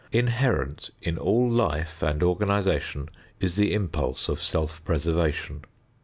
Inherent 0.11 0.89
in 0.99 1.19
all 1.19 1.47
life 1.47 2.01
and 2.01 2.23
organization 2.23 3.07
is 3.39 3.55
the 3.55 3.71
impulse 3.75 4.29
of 4.29 4.41
self 4.41 4.83
preservation. 4.83 5.61